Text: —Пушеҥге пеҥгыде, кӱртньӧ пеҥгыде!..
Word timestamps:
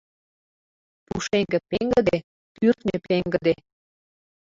—Пушеҥге 1.07 1.59
пеҥгыде, 1.69 2.17
кӱртньӧ 2.57 2.97
пеҥгыде!.. 3.07 3.53